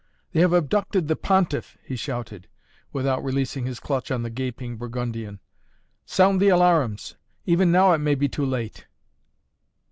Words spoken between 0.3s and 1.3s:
"They have abducted the